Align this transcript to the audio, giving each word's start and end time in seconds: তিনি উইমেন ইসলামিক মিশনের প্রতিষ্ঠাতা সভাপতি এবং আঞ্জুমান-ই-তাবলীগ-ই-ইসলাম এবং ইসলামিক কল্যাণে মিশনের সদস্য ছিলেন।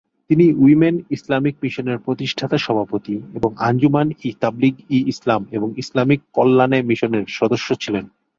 তিনি 0.29 0.45
উইমেন 0.53 0.95
ইসলামিক 1.09 1.55
মিশনের 1.63 1.97
প্রতিষ্ঠাতা 1.97 2.57
সভাপতি 2.57 3.15
এবং 3.33 3.51
আঞ্জুমান-ই-তাবলীগ-ই-ইসলাম 3.59 5.41
এবং 5.51 5.69
ইসলামিক 5.77 6.19
কল্যাণে 6.33 6.79
মিশনের 6.81 7.25
সদস্য 7.29 7.67
ছিলেন। 7.75 8.05